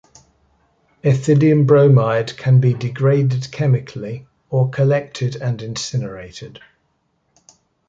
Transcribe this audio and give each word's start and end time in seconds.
Ethidium 1.03 1.67
bromide 1.67 2.35
can 2.35 2.59
be 2.59 2.73
degraded 2.73 3.51
chemically, 3.51 4.25
or 4.49 4.67
collected 4.67 5.35
and 5.35 5.61
incinerated. 5.61 6.59